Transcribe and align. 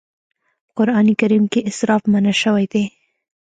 په 0.65 0.71
قرآن 0.77 1.07
کريم 1.19 1.43
کې 1.51 1.65
اسراف 1.69 2.01
منع 2.11 2.33
شوی 2.41 2.65
دی. 2.73 2.83